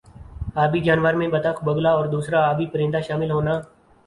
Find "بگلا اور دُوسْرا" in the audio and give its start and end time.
1.65-2.39